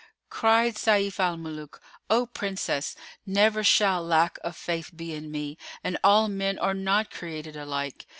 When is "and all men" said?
5.83-6.57